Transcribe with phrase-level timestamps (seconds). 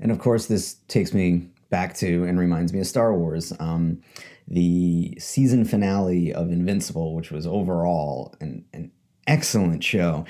[0.00, 3.52] and of course, this takes me back to and reminds me of Star Wars.
[3.58, 4.00] Um,
[4.48, 8.92] the season finale of Invincible, which was overall an, an
[9.26, 10.24] excellent show.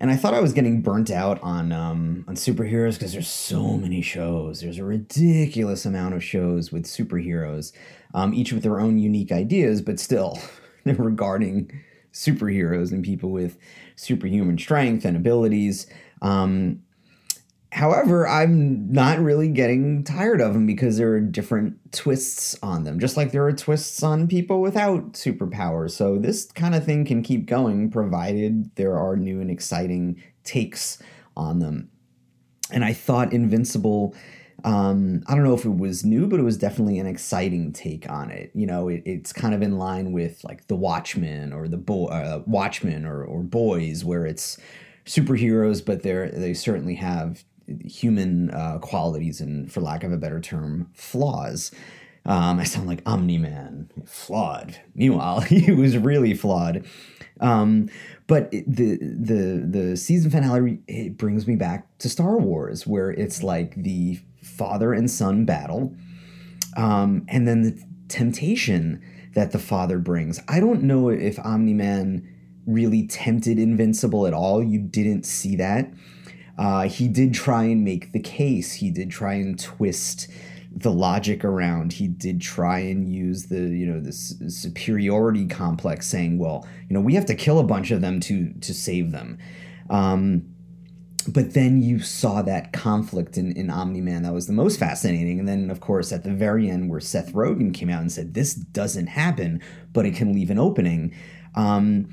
[0.00, 3.76] And I thought I was getting burnt out on um, on superheroes because there's so
[3.76, 4.60] many shows.
[4.60, 7.72] There's a ridiculous amount of shows with superheroes,
[8.14, 10.38] um, each with their own unique ideas, but still
[10.84, 11.72] regarding
[12.12, 13.58] superheroes and people with
[13.96, 15.88] superhuman strength and abilities.
[16.22, 16.82] Um,
[17.70, 22.98] However, I'm not really getting tired of them because there are different twists on them,
[22.98, 25.90] just like there are twists on people without superpowers.
[25.90, 31.02] So this kind of thing can keep going provided there are new and exciting takes
[31.36, 31.90] on them.
[32.70, 34.14] And I thought Invincible,
[34.64, 38.08] um, I don't know if it was new, but it was definitely an exciting take
[38.10, 38.50] on it.
[38.54, 42.08] You know, it, it's kind of in line with like The Watchmen or the Bo-
[42.08, 44.58] uh, Watchmen or, or Boys, where it's
[45.04, 47.44] superheroes, but they're they certainly have
[47.84, 51.70] human uh, qualities and, for lack of a better term, flaws.
[52.24, 54.78] Um, I sound like Omni Man, flawed.
[54.94, 56.84] Meanwhile, he was really flawed.
[57.40, 57.88] Um,
[58.26, 63.42] but the the the season finale it brings me back to Star Wars, where it's
[63.42, 65.94] like the father and son battle,
[66.76, 69.02] um, and then the temptation
[69.34, 70.40] that the father brings.
[70.48, 72.28] I don't know if Omni Man
[72.66, 74.62] really tempted Invincible at all.
[74.62, 75.90] You didn't see that.
[76.58, 78.74] Uh, he did try and make the case.
[78.74, 80.28] He did try and twist
[80.70, 81.94] the logic around.
[81.94, 87.00] He did try and use the you know this superiority complex, saying, "Well, you know,
[87.00, 89.38] we have to kill a bunch of them to to save them."
[89.88, 90.54] Um,
[91.28, 94.22] but then you saw that conflict in, in Omni Man.
[94.22, 95.38] That was the most fascinating.
[95.38, 98.34] And then, of course, at the very end, where Seth Rogen came out and said,
[98.34, 99.60] This doesn't happen,
[99.92, 101.14] but it can leave an opening.
[101.54, 102.08] Um,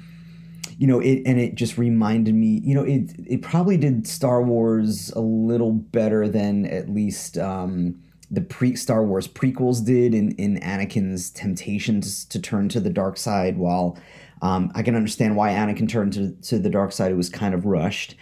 [0.78, 4.42] you know it and it just reminded me you know it it probably did star
[4.42, 8.02] wars a little better than at least um,
[8.32, 12.90] the pre star wars prequels did in in anakin's temptation to, to turn to the
[12.90, 13.58] dark side.
[13.58, 13.98] While
[14.42, 17.54] um, i can understand why anakin turned to, to the dark side it was kind
[17.54, 18.16] of rushed.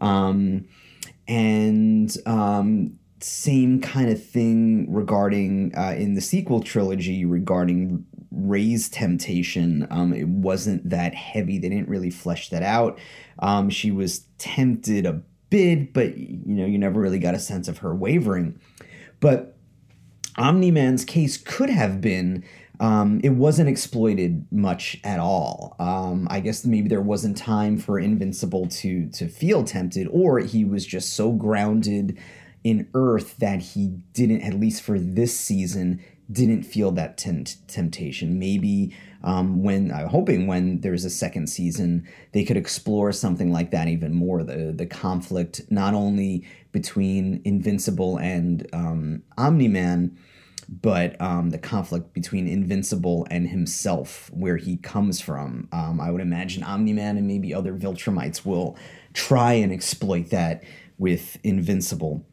[0.00, 0.66] Um,
[1.28, 9.86] and um, same kind of thing regarding uh, in the sequel trilogy regarding Rey's temptation.
[9.90, 11.58] Um, it wasn't that heavy.
[11.58, 12.98] They didn't really flesh that out.
[13.38, 17.68] Um, she was tempted a bit, but you know, you never really got a sense
[17.68, 18.60] of her wavering.
[19.18, 19.56] But
[20.36, 22.44] Omni Man's case could have been.
[22.78, 25.76] Um, it wasn't exploited much at all.
[25.78, 30.64] Um, I guess maybe there wasn't time for Invincible to to feel tempted, or he
[30.64, 32.18] was just so grounded
[32.64, 38.38] in Earth that he didn't, at least for this season, didn't feel that tempt- temptation.
[38.38, 43.70] Maybe um, when I'm hoping when there's a second season, they could explore something like
[43.72, 44.42] that even more.
[44.42, 50.16] The the conflict not only between Invincible and um, Omni Man,
[50.68, 55.68] but um, the conflict between Invincible and himself, where he comes from.
[55.72, 58.76] Um, I would imagine Omni Man and maybe other Viltrumites will
[59.12, 60.62] try and exploit that
[60.96, 62.24] with Invincible.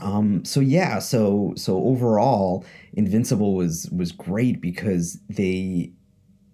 [0.00, 5.92] Um, so yeah, so so overall, Invincible was was great because they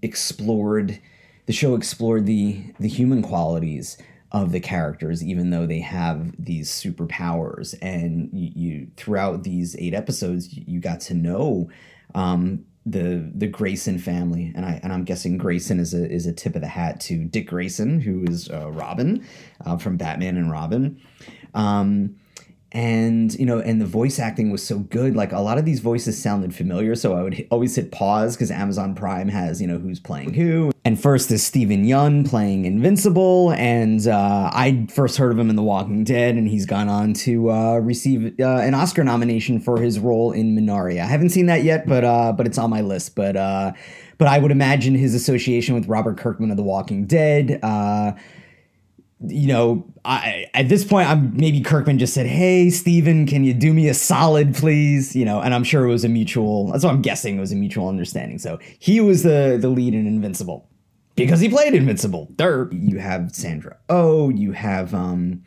[0.02, 1.00] explored
[1.46, 3.98] the show explored the the human qualities
[4.32, 7.74] of the characters, even though they have these superpowers.
[7.82, 11.68] And you, you throughout these eight episodes, you, got to know
[12.14, 16.32] um, the the Grayson family, and I and I'm guessing Grayson is a is a
[16.32, 19.26] tip of the hat to Dick Grayson, who is uh, Robin
[19.64, 21.00] uh, from Batman and Robin.
[21.54, 22.16] Um,
[22.72, 25.80] and you know and the voice acting was so good like a lot of these
[25.80, 29.78] voices sounded familiar so i would always hit pause because amazon prime has you know
[29.78, 30.70] who's playing who.
[30.82, 35.56] And first is Steven Yeun playing invincible and uh, i first heard of him in
[35.56, 39.80] the walking dead and he's gone on to uh, receive uh, an oscar nomination for
[39.80, 41.00] his role in minari.
[41.00, 43.72] I haven't seen that yet but uh, but it's on my list but uh,
[44.16, 48.12] but i would imagine his association with robert kirkman of the walking dead uh,
[49.26, 53.52] you know, I at this point, I'm maybe Kirkman just said, "Hey, Steven, can you
[53.52, 56.70] do me a solid, please?" You know, and I'm sure it was a mutual.
[56.72, 57.36] That's what I'm guessing.
[57.36, 58.38] It was a mutual understanding.
[58.38, 60.68] So he was the the lead in Invincible
[61.16, 62.28] because he played Invincible.
[62.36, 65.42] There, you have Sandra Oh, you have um,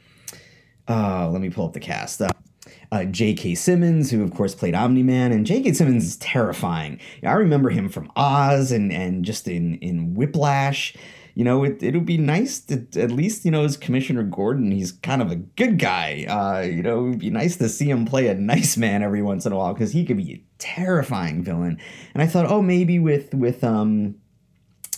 [0.88, 2.22] uh, let me pull up the cast.
[2.22, 2.30] Uh,
[2.92, 3.56] uh, J.K.
[3.56, 5.74] Simmons, who of course played Omni Man, and J.K.
[5.74, 7.00] Simmons is terrifying.
[7.24, 10.96] I remember him from Oz and and just in in Whiplash
[11.36, 14.92] you know, it, it'll be nice to at least, you know, as Commissioner Gordon, he's
[14.92, 16.26] kind of a good guy.
[16.30, 19.46] Uh, you know, it'd be nice to see him play a nice man every once
[19.46, 21.80] in a while because he could be a terrifying villain.
[22.14, 24.16] And I thought, oh, maybe with with um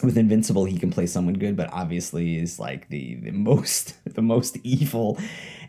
[0.03, 4.21] with Invincible he can play someone good, but obviously is like the the most the
[4.21, 5.17] most evil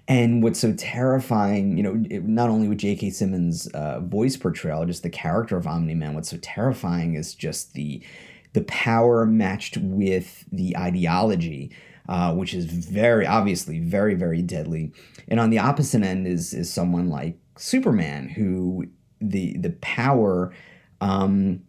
[0.08, 3.10] And what's so terrifying, you know, it, not only with J.K.
[3.10, 6.14] Simmons' uh, voice portrayal, just the character of Omni Man.
[6.14, 8.02] What's so terrifying is just the
[8.56, 11.70] the power matched with the ideology,
[12.08, 14.94] uh, which is very obviously very very deadly.
[15.28, 18.86] And on the opposite end is is someone like Superman, who
[19.20, 20.54] the the power.
[21.02, 21.64] Um,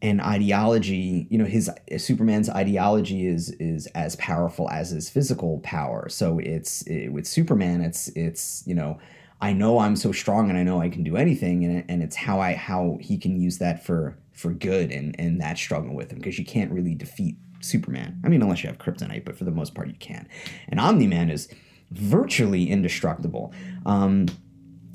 [0.00, 6.08] and ideology you know his superman's ideology is is as powerful as his physical power
[6.08, 8.96] so it's it, with superman it's it's you know
[9.40, 12.16] i know i'm so strong and i know i can do anything and, and it's
[12.16, 16.12] how i how he can use that for for good and and that struggle with
[16.12, 18.20] him because you can't really defeat superman.
[18.24, 20.28] I mean unless you have kryptonite but for the most part you can.
[20.68, 21.48] And omni-man is
[21.90, 23.52] virtually indestructible.
[23.84, 24.26] Um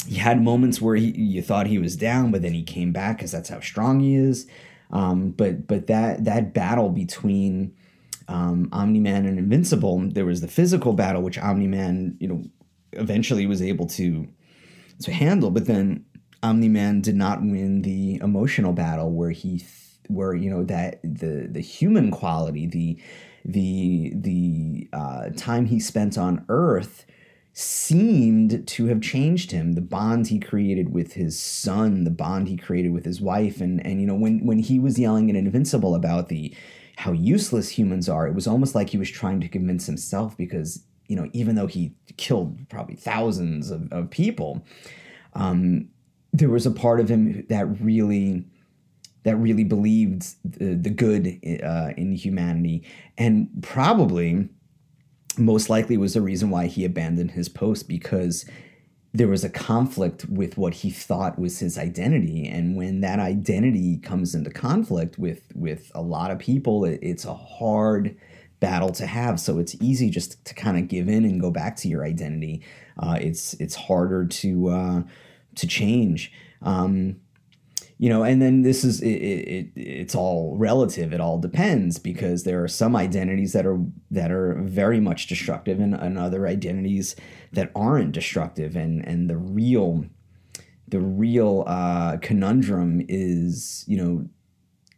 [0.07, 3.17] he had moments where he, you thought he was down but then he came back
[3.17, 4.47] because that's how strong he is.
[4.91, 7.73] Um, but but that that battle between
[8.27, 12.43] um, Omni Man and Invincible, there was the physical battle which Omni Man, you know,
[12.93, 14.27] eventually was able to
[15.01, 15.51] to handle.
[15.51, 16.05] But then
[16.41, 19.65] Omni Man did not win the emotional battle where he
[20.07, 22.99] where you know that the the human quality, the
[23.45, 27.05] the the uh, time he spent on Earth
[27.55, 32.57] seemed to have changed him the bond he created with his son the bond he
[32.57, 35.93] created with his wife and and you know when when he was yelling at invincible
[35.93, 36.51] about the
[36.97, 40.83] how useless humans are it was almost like he was trying to convince himself because
[41.07, 44.63] you know even though he killed probably thousands of, of people
[45.33, 45.89] um,
[46.31, 48.45] there was a part of him that really
[49.23, 52.83] that really believed the, the good uh, in humanity.
[53.17, 54.49] And probably
[55.37, 58.45] most likely was the reason why he abandoned his post because
[59.13, 62.47] there was a conflict with what he thought was his identity.
[62.47, 67.25] And when that identity comes into conflict with with a lot of people it, it's
[67.25, 68.17] a hard
[68.63, 69.41] battle to have.
[69.41, 72.63] So it's easy just to kind of give in and go back to your identity.
[72.97, 75.03] Uh, it's it's harder to uh,
[75.55, 76.31] to change.
[76.61, 77.17] Um,
[77.97, 81.11] you know and then this is it, it, it's all relative.
[81.11, 83.79] It all depends because there are some identities that are
[84.11, 87.17] that are very much destructive and, and other identities
[87.51, 88.77] that aren't destructive.
[88.77, 90.05] And and the real
[90.87, 94.25] the real uh, conundrum is you know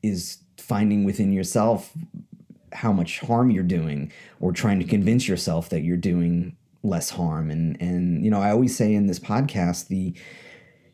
[0.04, 1.92] is finding within yourself
[2.76, 7.50] how much harm you're doing or trying to convince yourself that you're doing less harm.
[7.50, 10.14] And and you know i always say in this podcast the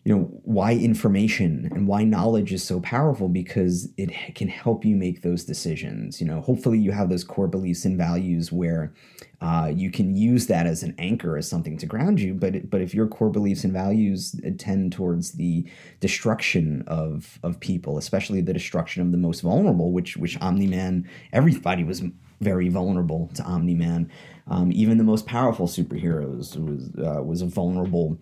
[0.04, 4.96] you know why information and why knowledge is so powerful because it can help you
[4.96, 6.20] make those decisions.
[6.20, 8.94] You know hopefully you have those core beliefs and values where
[9.42, 12.82] uh, you can use that as an anchor as something to ground you but but
[12.82, 15.68] if your core beliefs and values tend towards the
[16.00, 21.84] destruction of of people especially the destruction of the most vulnerable which which omni-man everybody
[21.84, 22.04] was
[22.40, 24.12] very vulnerable to omni-man
[24.52, 28.20] um, even the most powerful superheroes was uh, was a vulnerable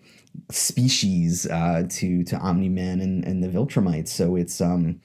[0.48, 4.08] species uh, to to Omni Man and, and the Viltrumites.
[4.08, 5.00] So it's um,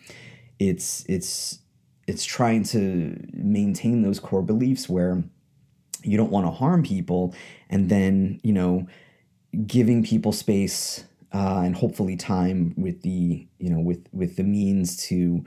[0.60, 1.60] it's it's
[2.08, 5.24] it's trying to maintain those core beliefs where
[6.04, 7.34] you don't want to harm people,
[7.72, 8.86] and then you know
[9.66, 14.96] giving people space uh, and hopefully time with the you know with with the means
[15.08, 15.44] to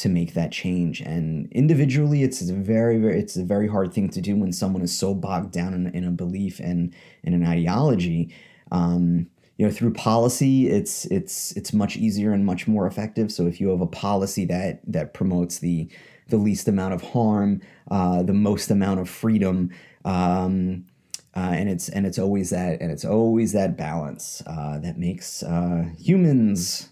[0.00, 4.08] to make that change and individually it's a very very it's a very hard thing
[4.08, 7.44] to do when someone is so bogged down in, in a belief and in an
[7.44, 8.34] ideology
[8.72, 9.26] um,
[9.60, 13.30] you know, through policy, it's it's it's much easier and much more effective.
[13.30, 15.86] So if you have a policy that that promotes the
[16.28, 17.60] the least amount of harm,
[17.90, 19.70] uh, the most amount of freedom,
[20.06, 20.86] um,
[21.36, 25.42] uh, and it's and it's always that and it's always that balance uh, that makes
[25.42, 26.88] uh, humans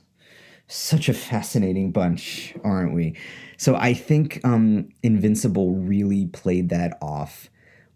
[0.69, 3.17] such a fascinating bunch, aren't we?
[3.57, 7.51] So I think um, Invincible really played that off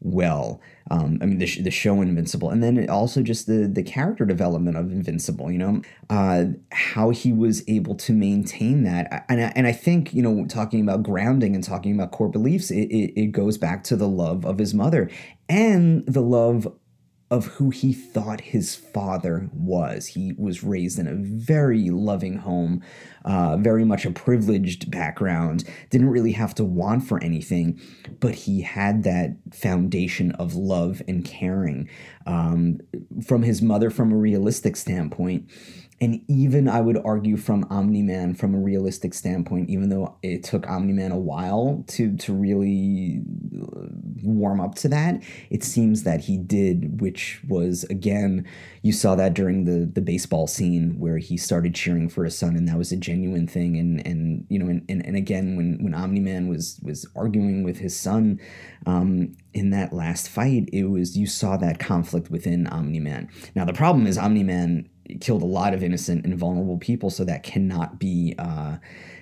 [0.05, 0.61] well.
[0.91, 4.25] Um, I mean, the, sh- the show Invincible, and then also just the the character
[4.25, 5.50] development of Invincible.
[5.50, 10.12] You know, uh, how he was able to maintain that, and I, and I think
[10.12, 13.85] you know, talking about grounding and talking about core beliefs, it, it, it goes back
[13.85, 15.09] to the love of his mother
[15.49, 16.67] and the love
[17.33, 20.09] of who he thought his father was.
[20.09, 22.83] He was raised in a very loving home,
[23.25, 27.81] uh, very much a privileged background, didn't really have to want for anything,
[28.21, 31.89] but he had that foundation of love and caring
[32.27, 32.81] um,
[33.27, 35.51] from his mother from a realistic standpoint.
[36.03, 40.43] And even I would argue from Omni Man from a realistic standpoint, even though it
[40.43, 43.23] took Omni Man a while to to really
[43.57, 43.87] uh,
[44.25, 48.45] warm up to that, it seems that he did, which was again,
[48.83, 52.57] you saw that during the the baseball scene where he started cheering for his son,
[52.57, 53.77] and that was a genuine thing.
[53.77, 57.63] And and you know, and and, and again, when when Omni Man was was arguing
[57.63, 58.41] with his son
[58.87, 63.29] um, in that last fight, it was you saw that conflict within Omni Man.
[63.55, 64.89] Now the problem is Omni Man
[65.21, 68.76] killed a lot of innocent and vulnerable people so that cannot be uh,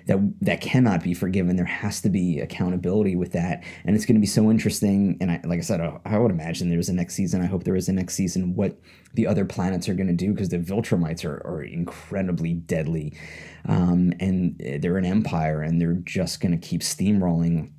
[0.07, 1.55] that that cannot be forgiven.
[1.55, 3.63] There has to be accountability with that.
[3.85, 6.69] And it's going to be so interesting and I, like i said I, would imagine
[6.69, 7.41] there's a next season.
[7.41, 8.77] I hope there is a next season what
[9.13, 13.17] the other planets are going to do because the viltrumites are, are incredibly deadly.
[13.65, 17.71] Um, and they're an empire and they're just going to keep steamrolling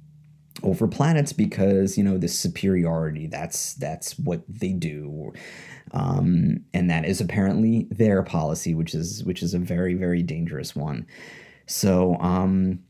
[0.63, 5.33] over planets because you know this superiority that's that's what they do.
[5.93, 10.77] Um, and that is apparently their policy which is which is a very very dangerous
[10.77, 11.07] one.
[11.67, 12.81] So um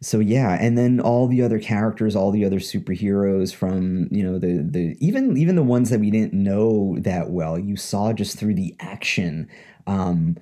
[0.00, 4.38] so yeah and then all the other characters all the other superheroes from you know
[4.38, 8.38] the the even even the ones that we didn't know that well you saw just
[8.38, 9.48] through the action
[9.86, 10.36] um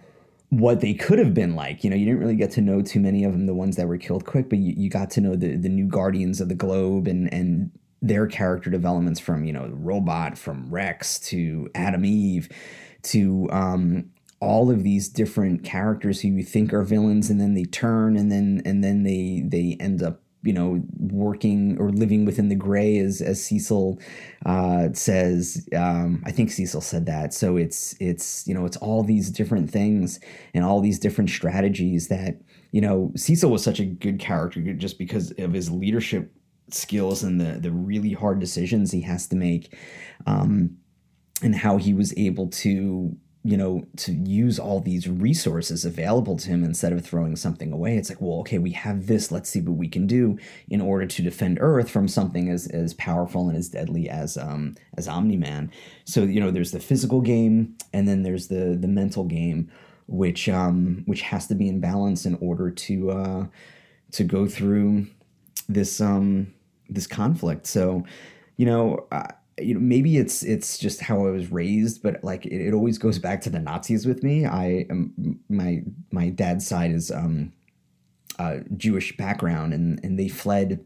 [0.50, 1.82] what they could have been like.
[1.82, 3.88] You know, you didn't really get to know too many of them, the ones that
[3.88, 6.54] were killed quick, but you, you got to know the the new Guardians of the
[6.54, 7.70] Globe and and
[8.02, 12.48] their character developments from you know robot from Rex to Atom Eve
[13.02, 14.10] to um,
[14.40, 18.30] all of these different characters who you think are villains and then they turn and
[18.30, 22.98] then and then they they end up you know, working or living within the gray,
[22.98, 23.98] as as Cecil
[24.46, 25.68] uh, says.
[25.76, 27.34] Um, I think Cecil said that.
[27.34, 30.20] So it's it's you know it's all these different things
[30.54, 34.98] and all these different strategies that you know Cecil was such a good character just
[34.98, 36.32] because of his leadership
[36.70, 39.76] skills and the the really hard decisions he has to make,
[40.26, 40.76] um,
[41.42, 46.48] and how he was able to you know, to use all these resources available to
[46.48, 47.96] him instead of throwing something away.
[47.96, 49.30] It's like, well, okay, we have this.
[49.30, 50.36] Let's see what we can do
[50.68, 54.74] in order to defend Earth from something as, as powerful and as deadly as um,
[54.96, 55.70] as Omni Man.
[56.04, 59.70] So you know, there's the physical game, and then there's the the mental game,
[60.08, 63.46] which um, which has to be in balance in order to uh,
[64.10, 65.06] to go through
[65.68, 66.52] this um,
[66.88, 67.68] this conflict.
[67.68, 68.04] So,
[68.56, 69.06] you know.
[69.12, 72.74] I, you know maybe it's it's just how I was raised, but like it, it
[72.74, 74.44] always goes back to the Nazis with me.
[74.44, 77.52] I am my my dad's side is um,
[78.38, 80.84] uh, Jewish background, and and they fled.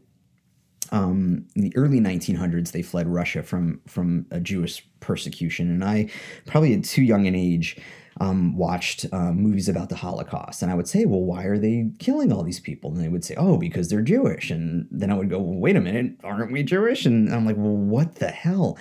[0.93, 6.09] Um, in the early 1900s, they fled Russia from from a Jewish persecution, and I,
[6.45, 7.77] probably at too young an age,
[8.21, 10.61] um, watched uh, movies about the Holocaust.
[10.61, 12.91] And I would say, well, why are they killing all these people?
[12.91, 14.51] And they would say, oh, because they're Jewish.
[14.51, 17.07] And then I would go, well, wait a minute, aren't we Jewish?
[17.07, 18.77] And I'm like, well, what the hell?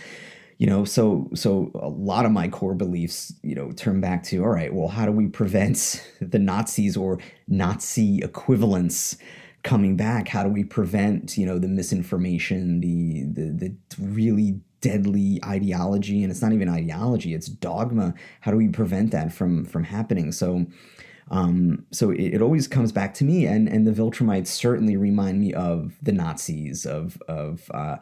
[0.59, 4.43] You know, so so a lot of my core beliefs, you know, turn back to
[4.43, 4.75] all right.
[4.75, 7.19] Well, how do we prevent the Nazis or
[7.49, 9.17] Nazi equivalents
[9.63, 10.29] coming back?
[10.29, 16.31] How do we prevent, you know, the misinformation, the the the really deadly ideology and
[16.31, 18.15] it's not even ideology it's dogma.
[18.41, 20.33] How do we prevent that from from happening?
[20.33, 20.67] So
[21.31, 25.41] um, so it, it, always comes back to me and and the viltrumites certainly remind
[25.41, 27.97] me of the nazis of of uh,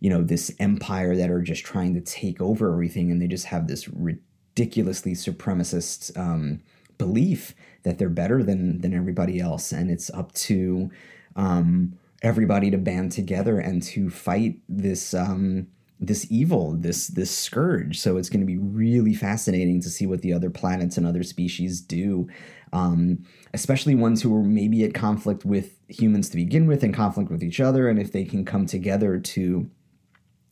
[0.00, 3.46] you know this empire that are just trying to take over everything and they just
[3.46, 6.60] have this ridiculously supremacist um,
[6.98, 10.90] belief that they're better than than everybody else and it's up to
[11.36, 15.66] um, everybody to band together and to fight this um,
[16.00, 17.98] this evil, this this scourge.
[17.98, 21.22] So it's going to be really fascinating to see what the other planets and other
[21.22, 22.28] species do,
[22.72, 27.30] um, especially ones who are maybe at conflict with humans to begin with, and conflict
[27.30, 29.70] with each other, and if they can come together to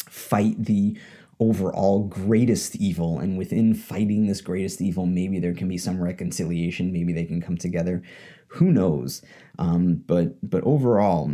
[0.08, 0.96] fight the
[1.40, 3.18] overall greatest evil.
[3.18, 7.40] And within fighting this greatest evil maybe there can be some reconciliation maybe they can
[7.40, 8.02] come together.
[8.48, 9.22] Who knows?
[9.58, 11.32] Um, but but overall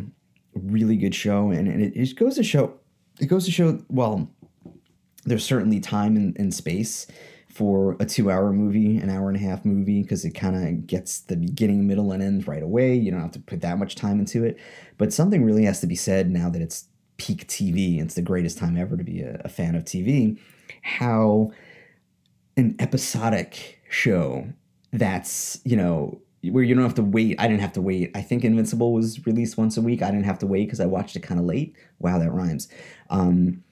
[0.55, 2.81] really good show and, and it, it goes to show
[3.21, 4.31] it goes to show well
[5.25, 7.07] there's certainly time and, and space
[7.49, 10.87] for a two hour movie an hour and a half movie because it kind of
[10.87, 12.95] gets the beginning middle and end right away.
[12.95, 14.59] You don't have to put that much time into it.
[14.97, 16.85] But something really has to be said now that it's
[17.19, 20.39] peak tv it's the greatest time ever to be a, a fan of tv
[20.83, 21.51] how
[22.57, 24.47] an episodic show
[24.93, 27.37] that's you know where you don't have to wait.
[27.39, 28.11] I didn't have to wait.
[28.15, 30.03] I think Invincible was released once a week.
[30.03, 31.75] I didn't have to wait because I watched it kind of late.
[31.99, 32.69] Wow, that rhymes.
[33.11, 33.63] Um,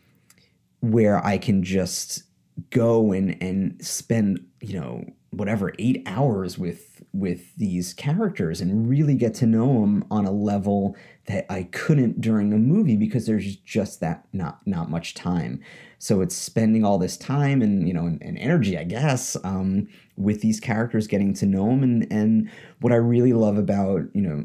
[0.80, 2.23] where I can just
[2.70, 9.14] go and and spend you know whatever eight hours with with these characters and really
[9.14, 10.96] get to know them on a level
[11.26, 15.61] that I couldn't during a movie because there's just that not not much time.
[15.99, 19.88] So it's spending all this time and you know and, and energy, I guess, um,
[20.16, 24.23] with these characters, getting to know them, and and what I really love about you
[24.23, 24.45] know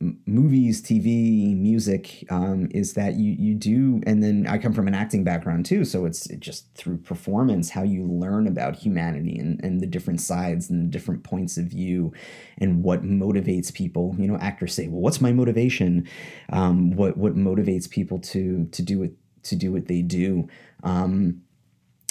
[0.00, 4.94] movies, TV, music um, is that you you do, and then I come from an
[4.94, 9.80] acting background too, so it's just through performance how you learn about humanity and, and
[9.80, 12.12] the different sides and the different points of view,
[12.58, 14.14] and what motivates people.
[14.18, 16.08] You know, actors say, "Well, what's my motivation?
[16.50, 19.14] Um, what what motivates people to to do it
[19.44, 20.48] to do what they do?"
[20.84, 21.42] Um,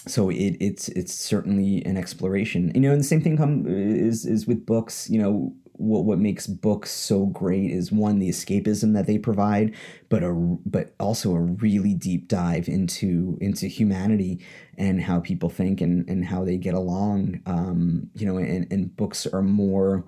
[0.07, 2.71] so it, it's it's certainly an exploration.
[2.75, 5.09] You know, and the same thing come is is with books.
[5.09, 9.75] You know, what what makes books so great is one the escapism that they provide,
[10.09, 14.39] but a but also a really deep dive into into humanity
[14.77, 17.41] and how people think and and how they get along.
[17.45, 20.03] Um, you know, and, and books are more.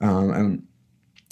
[0.00, 0.62] Um,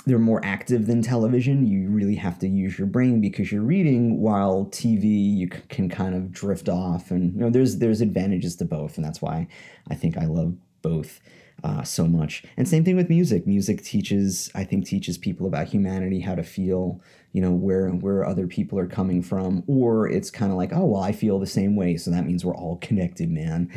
[0.07, 1.67] they're more active than television.
[1.67, 6.15] You really have to use your brain because you're reading, while TV you can kind
[6.15, 7.11] of drift off.
[7.11, 9.49] And you know, there's there's advantages to both, and that's why
[9.91, 11.21] I think I love both
[11.65, 12.45] uh, so much.
[12.57, 13.47] And same thing with music.
[13.47, 17.01] Music teaches, I think, teaches people about humanity, how to feel,
[17.33, 19.65] you know, where where other people are coming from.
[19.67, 22.45] Or it's kind of like, oh well, I feel the same way, so that means
[22.45, 23.71] we're all connected, man.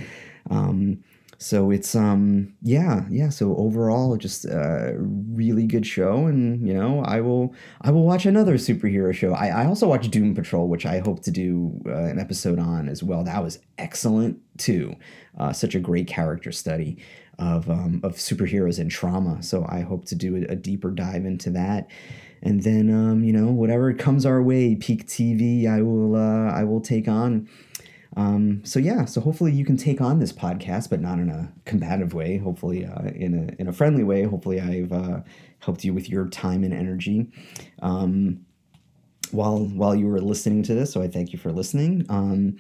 [0.50, 1.04] Um,
[1.42, 7.02] so it's um yeah yeah so overall just a really good show and you know
[7.06, 10.86] i will i will watch another superhero show i, I also watch doom patrol which
[10.86, 14.94] i hope to do uh, an episode on as well that was excellent too
[15.38, 17.02] uh, such a great character study
[17.40, 19.42] of um, of superheroes and trauma.
[19.42, 21.90] So I hope to do a, deeper dive into that.
[22.42, 26.64] And then um, you know whatever comes our way, peak TV, I will uh, I
[26.64, 27.50] will take on.
[28.18, 31.52] Um, so yeah, so hopefully you can take on this podcast, but not in a
[31.66, 32.38] combative way.
[32.38, 34.24] Hopefully uh, in a in a friendly way.
[34.24, 35.22] Hopefully I've uh,
[35.60, 37.32] helped you with your time and energy.
[37.82, 38.46] Um,
[39.32, 42.06] while while you were listening to this, so I thank you for listening.
[42.10, 42.58] Um,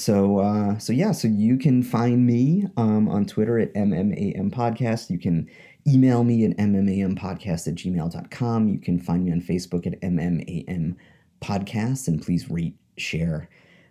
[0.00, 5.10] so uh, so yeah, so you can find me um, on Twitter at MMAM Podcast.
[5.10, 5.48] You can
[5.86, 8.68] email me at MMAMpodcast at gmail.com.
[8.68, 10.96] You can find me on Facebook at MMAM
[11.42, 12.08] Podcast.
[12.08, 13.48] And please rate, share,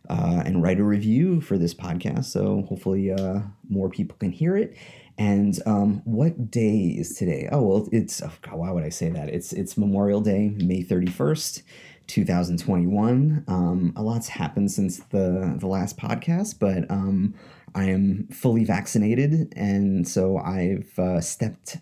[0.09, 2.25] uh, and write a review for this podcast.
[2.25, 4.75] So hopefully uh, more people can hear it.
[5.17, 7.49] And um, what day is today?
[7.51, 9.29] Oh well, it's oh God, why would I say that?
[9.29, 11.61] It's it's Memorial Day, May thirty first.
[12.09, 13.45] 2021.
[13.47, 17.35] Um, a lot's happened since the the last podcast, but um,
[17.73, 21.77] I am fully vaccinated, and so I've uh, stepped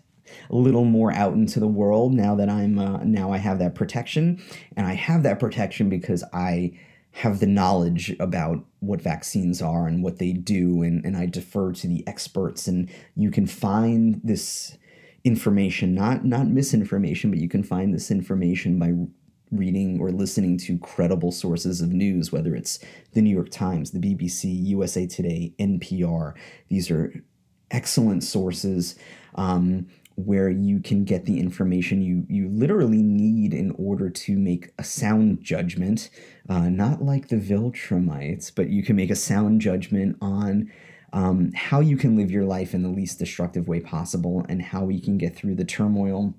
[0.50, 3.74] a little more out into the world now that I'm uh, now I have that
[3.74, 4.40] protection,
[4.76, 6.78] and I have that protection because I
[7.12, 11.72] have the knowledge about what vaccines are and what they do, and, and I defer
[11.72, 14.76] to the experts, and you can find this
[15.24, 18.92] information not not misinformation but you can find this information by
[19.50, 22.78] reading or listening to credible sources of news, whether it's
[23.12, 26.34] the New York Times, the BBC, USA Today, NPR.
[26.68, 27.12] These are
[27.70, 28.96] excellent sources
[29.34, 34.72] um, where you can get the information you, you literally need in order to make
[34.78, 36.10] a sound judgment,
[36.48, 40.70] uh, not like the Viltrumites, but you can make a sound judgment on.
[41.10, 44.84] Um, how you can live your life in the least destructive way possible, and how
[44.84, 46.34] we can get through the turmoil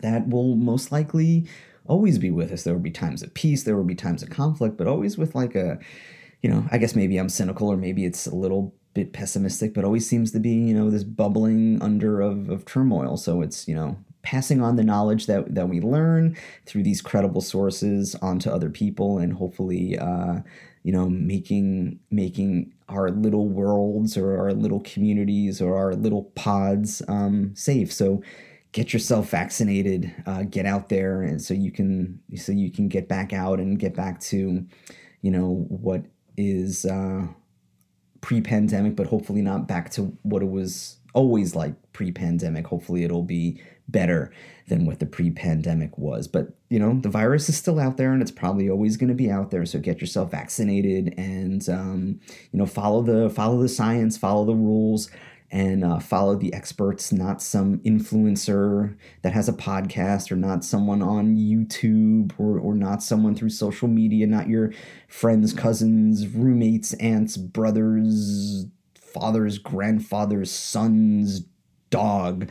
[0.00, 1.46] that will most likely
[1.86, 2.62] always be with us.
[2.62, 5.34] There will be times of peace, there will be times of conflict, but always with
[5.34, 5.78] like a,
[6.42, 9.84] you know, I guess maybe I'm cynical or maybe it's a little bit pessimistic, but
[9.84, 13.16] always seems to be, you know, this bubbling under of, of turmoil.
[13.16, 17.40] So it's, you know, passing on the knowledge that, that we learn through these credible
[17.40, 20.40] sources onto other people and hopefully, uh,
[20.82, 27.02] you know, making making our little worlds or our little communities or our little pods
[27.06, 27.92] um, safe.
[27.92, 28.22] So
[28.72, 33.08] get yourself vaccinated, uh, get out there, and so you can so you can get
[33.08, 34.64] back out and get back to,
[35.22, 36.04] you know, what
[36.36, 37.26] is uh,
[38.20, 42.66] pre-pandemic, but hopefully not back to what it was always like pre-pandemic.
[42.66, 44.32] Hopefully, it'll be better
[44.68, 46.28] than what the pre-pandemic was.
[46.28, 49.14] But you know, the virus is still out there, and it's probably always going to
[49.14, 49.66] be out there.
[49.66, 52.20] So get yourself vaccinated, and um,
[52.52, 55.10] you know, follow the follow the science, follow the rules
[55.50, 61.02] and uh, follow the experts, not some influencer that has a podcast or not someone
[61.02, 64.72] on YouTube or, or not someone through social media, not your
[65.08, 71.42] friends, cousins, roommates, aunts, brothers, fathers, grandfathers, sons,
[71.90, 72.48] dog.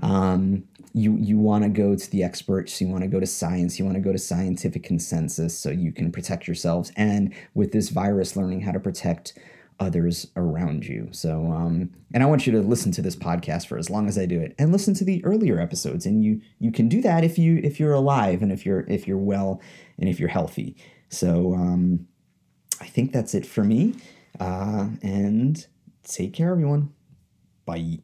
[0.00, 3.78] Um, you you want to go to the experts you want to go to science
[3.78, 7.90] you want to go to scientific consensus so you can protect yourselves and with this
[7.90, 9.38] virus learning how to protect
[9.80, 11.08] others around you.
[11.12, 14.18] So, um, and I want you to listen to this podcast for as long as
[14.18, 16.06] I do it, and listen to the earlier episodes.
[16.06, 19.06] And you you can do that if you if you're alive and if you're if
[19.06, 19.60] you're well
[19.98, 20.76] and if you're healthy.
[21.10, 22.06] So, um,
[22.80, 23.94] I think that's it for me.
[24.38, 25.66] Uh, and
[26.04, 26.92] take care, everyone.
[27.64, 27.98] Bye.